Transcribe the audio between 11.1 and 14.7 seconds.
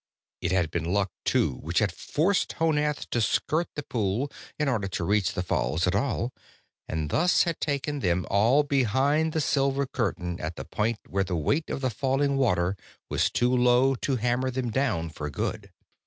the weight of the falling water was too low to hammer